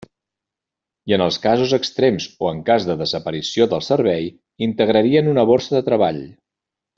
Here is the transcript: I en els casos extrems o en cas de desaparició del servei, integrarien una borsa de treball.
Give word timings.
I 1.09 1.13
en 1.17 1.23
els 1.25 1.35
casos 1.43 1.75
extrems 1.77 2.25
o 2.45 2.49
en 2.53 2.63
cas 2.69 2.87
de 2.89 2.95
desaparició 3.03 3.69
del 3.75 3.85
servei, 3.91 4.27
integrarien 4.69 5.31
una 5.35 5.45
borsa 5.53 5.77
de 5.77 5.85
treball. 5.93 6.23